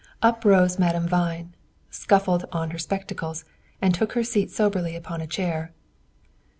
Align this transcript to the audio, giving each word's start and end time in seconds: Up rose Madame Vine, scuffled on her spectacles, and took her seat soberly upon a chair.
Up 0.23 0.43
rose 0.43 0.79
Madame 0.79 1.07
Vine, 1.07 1.53
scuffled 1.91 2.45
on 2.51 2.71
her 2.71 2.79
spectacles, 2.79 3.45
and 3.83 3.93
took 3.93 4.13
her 4.13 4.23
seat 4.23 4.49
soberly 4.49 4.95
upon 4.95 5.21
a 5.21 5.27
chair. 5.27 5.73